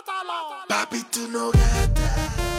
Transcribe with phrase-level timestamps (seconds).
[0.00, 0.64] mátalo.
[0.68, 2.49] Papi, no gastas.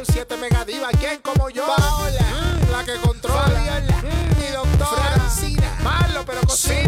[0.00, 1.64] A mentol, 7 megadiva, ¿quién como yo?
[1.66, 3.42] Paola, Mm, la que controla.
[3.42, 5.12] Fabiola, Mm, mi doctora.
[5.14, 6.74] Francina, Malo, pero cocina.
[6.74, 6.79] Selena.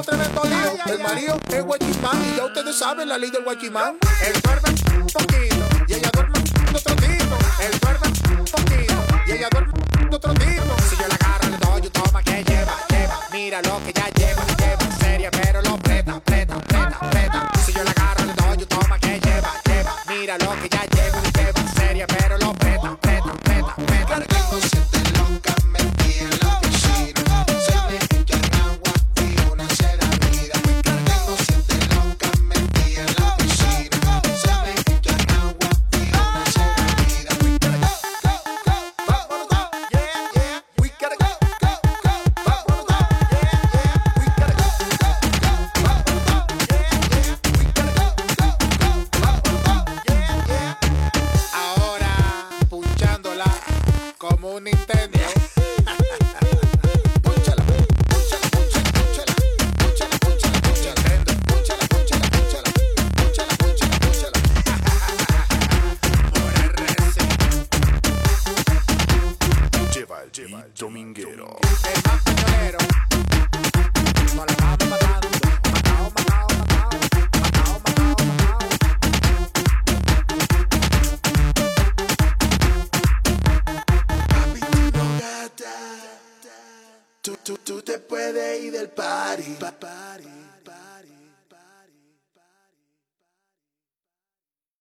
[0.00, 3.98] El marido es guachimán y ya ustedes saben la ley del guachimán.
[4.24, 6.38] Él duerme un poquito y ella duerme
[6.74, 7.36] otro tipo.
[7.60, 8.06] Él duerme
[8.38, 8.94] un poquito
[9.26, 9.74] y ella duerme
[10.10, 10.76] otro tipo.
[10.88, 13.20] Si yo la agarro le doy un toma que lleva, lleva.
[13.30, 14.96] Mira lo que ya lleva, lleva.
[15.00, 17.50] Seria pero lo preta, preta, preta, preta.
[17.66, 19.96] Si yo la agarro le doy un toma que lleva, lleva.
[20.08, 21.72] Mira lo que ya lleva, lleva.
[21.76, 24.20] Seria pero lo preta, preta, preta, preta.
[24.20, 26.59] Tengo siete locas metidas
[57.22, 57.70] pónchala, pónchala.
[70.32, 71.56] Lleva el dominguero.
[71.92, 72.78] El más pañolero.
[74.36, 74.99] Nos la
[87.58, 90.28] tú, te puedes ir del party, pa- party.